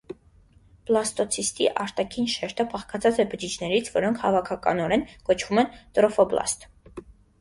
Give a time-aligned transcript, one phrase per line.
[0.89, 6.67] Բլաստոցիստի արտաքին շերտը բաղկացած է բջիջներից, որոնք հավաքականորեն կոչվում են տրոֆոբլաստ։